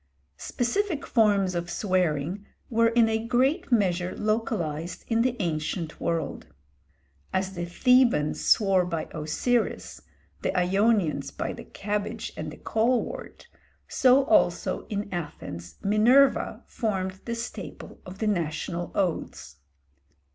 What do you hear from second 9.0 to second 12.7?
Osiris, the Ionians by the cabbage and the